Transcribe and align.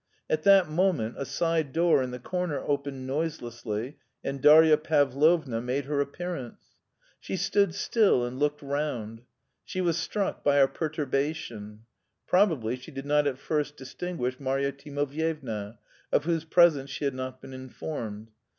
At 0.31 0.41
that 0.41 0.67
moment 0.67 1.13
a 1.19 1.25
side 1.25 1.73
door 1.73 2.01
in 2.01 2.09
the 2.09 2.17
corner 2.17 2.57
opened 2.59 3.05
noiselessly, 3.05 3.97
and 4.23 4.41
Darya 4.41 4.77
Pavlovna 4.77 5.61
made 5.61 5.85
her 5.85 6.01
appearance. 6.01 6.77
She 7.19 7.35
stood 7.37 7.75
still 7.75 8.25
and 8.25 8.39
looked 8.39 8.63
round. 8.63 9.21
She 9.63 9.79
was 9.79 9.99
struck 9.99 10.43
by 10.43 10.59
our 10.59 10.67
perturbation. 10.67 11.81
Probably 12.25 12.77
she 12.77 12.89
did 12.89 13.05
not 13.05 13.27
at 13.27 13.37
first 13.37 13.77
distinguish 13.77 14.39
Marya 14.39 14.71
Timofyevna, 14.71 15.77
of 16.11 16.23
whose 16.25 16.45
presence 16.45 16.89
she 16.89 17.05
had 17.05 17.13
not 17.13 17.39
been 17.39 17.53
informed. 17.53 18.31